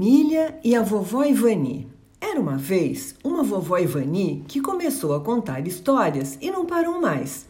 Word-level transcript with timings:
Emília 0.00 0.58
e 0.64 0.74
a 0.74 0.80
vovó 0.80 1.24
Ivani. 1.24 1.86
Era 2.18 2.40
uma 2.40 2.56
vez 2.56 3.14
uma 3.22 3.42
vovó 3.42 3.76
Ivani 3.76 4.42
que 4.48 4.58
começou 4.58 5.14
a 5.14 5.20
contar 5.20 5.68
histórias 5.68 6.38
e 6.40 6.50
não 6.50 6.64
parou 6.64 7.02
mais. 7.02 7.44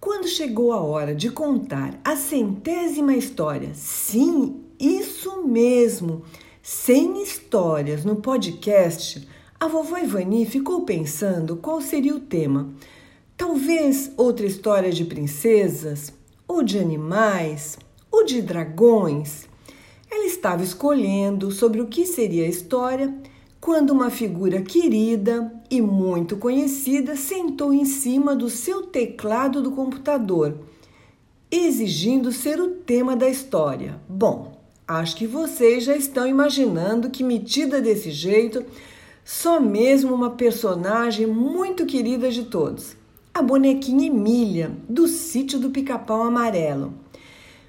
Quando 0.00 0.26
chegou 0.26 0.72
a 0.72 0.80
hora 0.80 1.14
de 1.14 1.28
contar 1.30 2.00
a 2.02 2.16
centésima 2.16 3.14
história, 3.14 3.74
sim, 3.74 4.62
isso 4.80 5.46
mesmo, 5.46 6.22
100 6.62 7.22
histórias 7.22 8.06
no 8.06 8.16
podcast, 8.16 9.28
a 9.60 9.68
vovó 9.68 9.98
Ivani 9.98 10.46
ficou 10.46 10.86
pensando 10.86 11.56
qual 11.56 11.82
seria 11.82 12.16
o 12.16 12.20
tema. 12.20 12.70
Talvez 13.36 14.10
outra 14.16 14.46
história 14.46 14.90
de 14.90 15.04
princesas, 15.04 16.10
ou 16.48 16.62
de 16.62 16.78
animais, 16.78 17.76
ou 18.10 18.24
de 18.24 18.40
dragões. 18.40 19.49
Ela 20.10 20.26
estava 20.26 20.64
escolhendo 20.64 21.52
sobre 21.52 21.80
o 21.80 21.86
que 21.86 22.04
seria 22.04 22.44
a 22.44 22.48
história 22.48 23.14
quando 23.60 23.90
uma 23.90 24.10
figura 24.10 24.60
querida 24.62 25.52
e 25.70 25.80
muito 25.80 26.36
conhecida 26.36 27.14
sentou 27.14 27.72
em 27.72 27.84
cima 27.84 28.34
do 28.34 28.50
seu 28.50 28.82
teclado 28.82 29.62
do 29.62 29.70
computador, 29.70 30.58
exigindo 31.50 32.32
ser 32.32 32.58
o 32.60 32.68
tema 32.68 33.14
da 33.14 33.28
história. 33.28 34.00
Bom, 34.08 34.58
acho 34.88 35.14
que 35.14 35.26
vocês 35.26 35.84
já 35.84 35.94
estão 35.94 36.26
imaginando 36.26 37.10
que 37.10 37.22
metida 37.22 37.80
desse 37.80 38.10
jeito, 38.10 38.64
só 39.24 39.60
mesmo 39.60 40.12
uma 40.12 40.30
personagem 40.30 41.26
muito 41.26 41.86
querida 41.86 42.30
de 42.30 42.44
todos, 42.46 42.96
a 43.32 43.42
bonequinha 43.42 44.08
Emília, 44.08 44.72
do 44.88 45.06
sítio 45.06 45.60
do 45.60 45.70
Pica-Pau 45.70 46.22
Amarelo. 46.22 46.94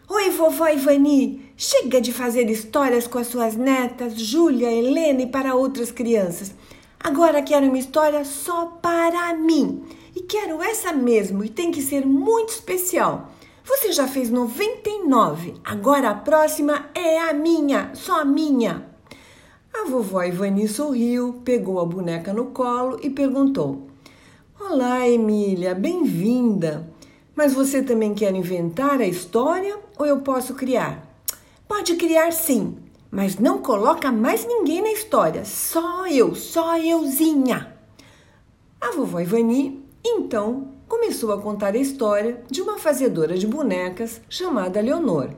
Oi, 0.10 0.30
vovó 0.32 0.68
Ivani! 0.70 1.51
Chega 1.64 2.02
de 2.02 2.12
fazer 2.12 2.50
histórias 2.50 3.06
com 3.06 3.20
as 3.20 3.28
suas 3.28 3.56
netas, 3.56 4.20
Júlia, 4.20 4.72
Helena 4.72 5.22
e 5.22 5.28
para 5.28 5.54
outras 5.54 5.92
crianças. 5.92 6.56
Agora 7.00 7.40
quero 7.44 7.68
uma 7.68 7.78
história 7.78 8.26
só 8.26 8.66
para 8.82 9.36
mim. 9.36 9.84
E 10.16 10.22
quero 10.22 10.60
essa 10.60 10.92
mesmo, 10.92 11.46
e 11.46 11.50
tem 11.50 11.70
que 11.70 11.84
ser 11.84 12.04
muito 12.04 12.50
especial. 12.50 13.30
Você 13.64 13.92
já 13.92 14.08
fez 14.08 14.32
99, 14.32 15.54
agora 15.64 16.10
a 16.10 16.16
próxima 16.16 16.90
é 16.96 17.20
a 17.20 17.32
minha, 17.32 17.92
só 17.94 18.22
a 18.22 18.26
minha. 18.26 18.84
A 19.72 19.88
vovó 19.88 20.24
Ivani 20.24 20.68
sorriu, 20.68 21.44
pegou 21.46 21.80
a 21.80 21.86
boneca 21.86 22.34
no 22.34 22.46
colo 22.48 22.98
e 23.04 23.10
perguntou: 23.12 23.86
Olá, 24.60 25.08
Emília, 25.08 25.76
bem-vinda. 25.76 26.92
Mas 27.36 27.54
você 27.54 27.84
também 27.84 28.16
quer 28.16 28.34
inventar 28.34 29.00
a 29.00 29.06
história 29.06 29.78
ou 29.96 30.08
eu 30.08 30.22
posso 30.22 30.56
criar? 30.56 31.11
Pode 31.74 31.96
criar 31.96 32.34
sim, 32.34 32.76
mas 33.10 33.38
não 33.40 33.60
coloca 33.60 34.12
mais 34.12 34.46
ninguém 34.46 34.82
na 34.82 34.92
história, 34.92 35.46
só 35.46 36.06
eu, 36.06 36.36
só 36.36 36.78
euzinha. 36.78 37.74
A 38.82 38.92
vovó 38.92 39.22
Ivani 39.22 39.82
então 40.06 40.74
começou 40.86 41.32
a 41.32 41.42
contar 41.42 41.74
a 41.74 41.78
história 41.78 42.44
de 42.52 42.62
uma 42.62 42.78
fazedora 42.78 43.38
de 43.38 43.48
bonecas 43.48 44.20
chamada 44.30 44.82
Leonor, 44.82 45.30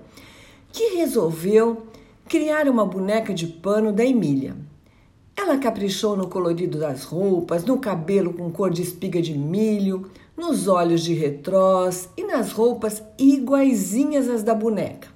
que 0.72 0.96
resolveu 0.96 1.84
criar 2.28 2.68
uma 2.68 2.84
boneca 2.84 3.32
de 3.32 3.46
pano 3.46 3.94
da 3.94 4.04
Emília. 4.04 4.58
Ela 5.38 5.60
caprichou 5.60 6.18
no 6.18 6.28
colorido 6.28 6.80
das 6.80 7.04
roupas, 7.04 7.64
no 7.64 7.78
cabelo 7.78 8.34
com 8.34 8.52
cor 8.52 8.72
de 8.72 8.82
espiga 8.82 9.22
de 9.22 9.38
milho, 9.38 10.10
nos 10.36 10.68
olhos 10.68 11.04
de 11.04 11.14
retrós 11.14 12.10
e 12.18 12.24
nas 12.24 12.52
roupas 12.52 13.04
iguaizinhas 13.20 14.28
às 14.28 14.42
da 14.42 14.56
boneca. 14.56 15.13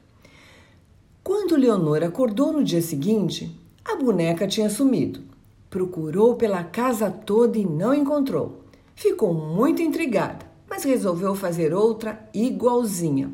Quando 1.28 1.58
Leonor 1.58 2.06
acordou 2.06 2.54
no 2.54 2.64
dia 2.64 2.82
seguinte, 2.82 3.54
a 3.84 3.98
boneca 3.98 4.48
tinha 4.48 4.70
sumido. 4.70 5.20
Procurou 5.70 6.36
pela 6.36 6.64
casa 6.64 7.12
toda 7.12 7.58
e 7.58 7.66
não 7.66 7.94
encontrou. 7.94 8.62
Ficou 8.96 9.34
muito 9.34 9.82
intrigada, 9.82 10.46
mas 10.70 10.86
resolveu 10.86 11.36
fazer 11.36 11.74
outra 11.74 12.26
igualzinha. 12.34 13.30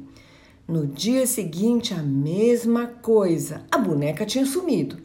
No 0.68 0.88
dia 0.88 1.28
seguinte, 1.28 1.94
a 1.94 2.02
mesma 2.02 2.88
coisa. 2.88 3.62
A 3.70 3.78
boneca 3.78 4.26
tinha 4.26 4.48
sumido. 4.48 4.98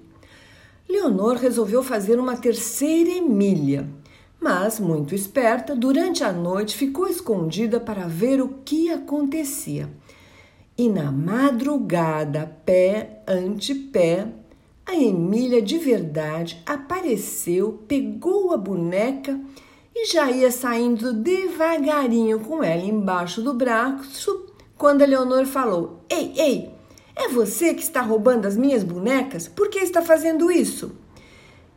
Leonor 0.88 1.36
resolveu 1.36 1.82
fazer 1.82 2.18
uma 2.18 2.38
terceira 2.38 3.10
Emília 3.10 3.86
mas, 4.40 4.78
muito 4.78 5.16
esperta, 5.16 5.74
durante 5.74 6.22
a 6.22 6.32
noite 6.32 6.76
ficou 6.76 7.08
escondida 7.08 7.80
para 7.80 8.06
ver 8.06 8.40
o 8.40 8.48
que 8.64 8.88
acontecia. 8.88 9.88
E 10.80 10.88
na 10.88 11.10
madrugada, 11.10 12.56
pé 12.64 13.20
ante 13.26 13.74
pé, 13.74 14.28
a 14.86 14.94
Emília 14.94 15.60
de 15.60 15.76
verdade 15.76 16.62
apareceu, 16.64 17.82
pegou 17.88 18.52
a 18.52 18.56
boneca 18.56 19.40
e 19.92 20.06
já 20.06 20.30
ia 20.30 20.52
saindo 20.52 21.12
devagarinho 21.12 22.38
com 22.38 22.62
ela 22.62 22.84
embaixo 22.84 23.42
do 23.42 23.54
braço 23.54 24.46
quando 24.76 25.02
a 25.02 25.06
Leonor 25.06 25.46
falou: 25.46 26.04
Ei, 26.08 26.32
ei, 26.36 26.70
é 27.16 27.26
você 27.26 27.74
que 27.74 27.82
está 27.82 28.00
roubando 28.00 28.46
as 28.46 28.56
minhas 28.56 28.84
bonecas? 28.84 29.48
Por 29.48 29.68
que 29.68 29.80
está 29.80 30.00
fazendo 30.00 30.48
isso? 30.48 30.92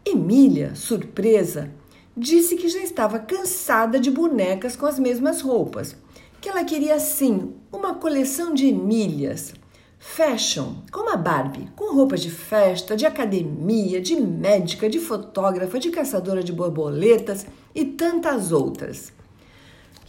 Emília, 0.06 0.75
surpresa, 0.75 1.72
disse 2.16 2.56
que 2.56 2.69
já 2.69 2.83
estava 2.83 3.18
cansada 3.18 4.00
de 4.00 4.12
bonecas 4.12 4.75
com 4.75 4.85
as 4.85 5.00
mesmas 5.00 5.41
roupas, 5.41 5.95
que 6.41 6.50
ela 6.50 6.63
queria 6.63 7.00
sim 7.00 7.53
uma 7.72 7.94
coleção 7.94 8.52
de 8.52 8.66
Emílias, 8.66 9.53
fashion, 10.00 10.74
como 10.91 11.12
a 11.12 11.16
Barbie, 11.16 11.69
com 11.75 11.94
roupas 11.94 12.19
de 12.19 12.31
festa, 12.31 12.97
de 12.97 13.06
academia, 13.06 14.02
de 14.02 14.16
médica, 14.16 14.90
de 14.90 14.97
fotógrafa, 15.00 15.78
de 15.78 15.91
caçadora 15.91 16.44
de 16.44 16.51
borboletas 16.51 17.46
e 17.75 17.85
tantas 17.85 18.51
outras. 18.51 19.13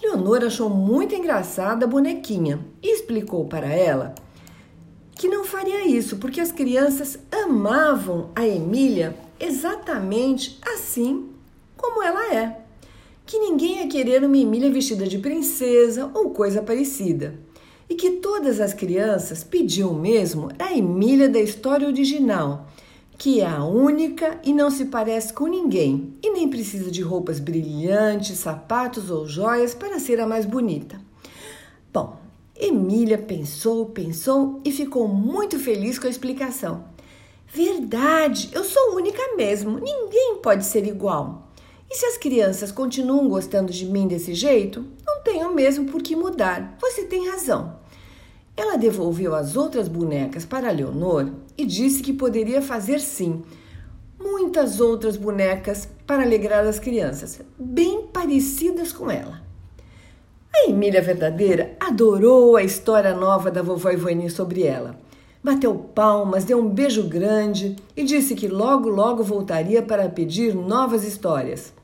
Leonor 0.02 0.42
achou 0.42 0.70
muito 0.70 1.14
engraçada 1.14 1.84
a 1.84 1.88
bonequinha 1.88 2.58
e 2.82 2.94
explicou 2.94 3.44
para 3.44 3.66
ela 3.66 4.14
que 5.14 5.28
não 5.28 5.44
faria 5.44 5.86
isso 5.86 6.16
porque 6.16 6.40
as 6.40 6.50
crianças 6.50 7.18
amavam 7.30 8.30
a 8.34 8.44
Emília 8.44 9.14
exatamente 9.38 10.58
assim 10.74 11.28
como 11.76 12.02
ela 12.02 12.34
é. 12.34 12.61
Que 13.32 13.38
ninguém 13.38 13.78
ia 13.78 13.86
querer 13.86 14.22
uma 14.22 14.36
Emília 14.36 14.70
vestida 14.70 15.06
de 15.06 15.16
princesa 15.16 16.10
ou 16.12 16.32
coisa 16.32 16.60
parecida. 16.60 17.40
E 17.88 17.94
que 17.94 18.10
todas 18.10 18.60
as 18.60 18.74
crianças 18.74 19.42
pediam 19.42 19.94
mesmo 19.94 20.50
a 20.58 20.76
Emília 20.76 21.30
da 21.30 21.40
história 21.40 21.88
original, 21.88 22.66
que 23.16 23.40
é 23.40 23.46
a 23.46 23.64
única 23.64 24.38
e 24.44 24.52
não 24.52 24.70
se 24.70 24.84
parece 24.84 25.32
com 25.32 25.46
ninguém, 25.46 26.12
e 26.22 26.30
nem 26.30 26.46
precisa 26.46 26.90
de 26.90 27.00
roupas 27.00 27.40
brilhantes, 27.40 28.36
sapatos 28.36 29.08
ou 29.08 29.26
joias 29.26 29.72
para 29.72 29.98
ser 29.98 30.20
a 30.20 30.26
mais 30.26 30.44
bonita. 30.44 31.00
Bom, 31.90 32.18
Emília 32.54 33.16
pensou, 33.16 33.86
pensou 33.86 34.60
e 34.62 34.70
ficou 34.70 35.08
muito 35.08 35.58
feliz 35.58 35.98
com 35.98 36.06
a 36.06 36.10
explicação. 36.10 36.84
Verdade, 37.46 38.50
eu 38.52 38.62
sou 38.62 38.94
única 38.94 39.22
mesmo, 39.38 39.78
ninguém 39.78 40.36
pode 40.42 40.66
ser 40.66 40.86
igual. 40.86 41.41
E 41.92 41.94
se 41.94 42.06
as 42.06 42.16
crianças 42.16 42.72
continuam 42.72 43.28
gostando 43.28 43.70
de 43.70 43.84
mim 43.84 44.08
desse 44.08 44.32
jeito, 44.32 44.82
não 45.06 45.20
tenho 45.20 45.54
mesmo 45.54 45.84
por 45.90 46.02
que 46.02 46.16
mudar. 46.16 46.74
Você 46.80 47.04
tem 47.04 47.28
razão. 47.28 47.76
Ela 48.56 48.78
devolveu 48.78 49.34
as 49.34 49.56
outras 49.56 49.88
bonecas 49.88 50.46
para 50.46 50.70
Leonor 50.70 51.28
e 51.56 51.66
disse 51.66 52.02
que 52.02 52.14
poderia 52.14 52.62
fazer 52.62 52.98
sim 52.98 53.42
muitas 54.18 54.80
outras 54.80 55.18
bonecas 55.18 55.86
para 56.06 56.22
alegrar 56.22 56.66
as 56.66 56.78
crianças, 56.78 57.42
bem 57.58 58.06
parecidas 58.06 58.90
com 58.90 59.10
ela. 59.10 59.42
A 60.50 60.70
Emília 60.70 61.02
Verdadeira 61.02 61.76
adorou 61.78 62.56
a 62.56 62.64
história 62.64 63.14
nova 63.14 63.50
da 63.50 63.60
vovó 63.60 63.90
Ivani 63.90 64.30
sobre 64.30 64.62
ela. 64.62 64.98
Bateu 65.44 65.74
palmas, 65.74 66.44
deu 66.44 66.58
um 66.58 66.70
beijo 66.70 67.06
grande 67.06 67.76
e 67.94 68.02
disse 68.02 68.34
que 68.34 68.48
logo, 68.48 68.88
logo 68.88 69.22
voltaria 69.22 69.82
para 69.82 70.08
pedir 70.08 70.54
novas 70.54 71.04
histórias. 71.04 71.74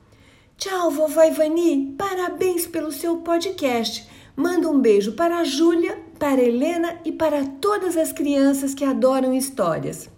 Tchau, 0.58 0.90
vovó 0.90 1.22
Ivani. 1.22 1.94
Parabéns 1.96 2.66
pelo 2.66 2.90
seu 2.90 3.18
podcast. 3.18 4.04
Manda 4.34 4.68
um 4.68 4.80
beijo 4.80 5.12
para 5.12 5.38
a 5.38 5.44
Júlia, 5.44 5.96
para 6.18 6.40
a 6.40 6.44
Helena 6.44 6.98
e 7.04 7.12
para 7.12 7.44
todas 7.44 7.96
as 7.96 8.10
crianças 8.10 8.74
que 8.74 8.84
adoram 8.84 9.32
histórias. 9.32 10.10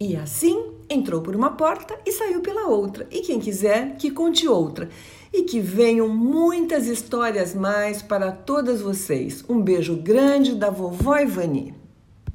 E 0.00 0.16
assim 0.16 0.64
entrou 0.88 1.20
por 1.20 1.36
uma 1.36 1.50
porta 1.50 1.94
e 2.06 2.12
saiu 2.12 2.40
pela 2.40 2.68
outra. 2.68 3.06
E 3.10 3.20
quem 3.20 3.38
quiser 3.38 3.96
que 3.98 4.10
conte 4.10 4.48
outra. 4.48 4.88
E 5.30 5.42
que 5.42 5.60
venham 5.60 6.08
muitas 6.08 6.86
histórias 6.86 7.54
mais 7.54 8.00
para 8.00 8.32
todas 8.32 8.80
vocês. 8.80 9.44
Um 9.46 9.60
beijo 9.60 9.94
grande 9.94 10.54
da 10.54 10.70
vovó 10.70 11.18
Ivani. 11.18 11.81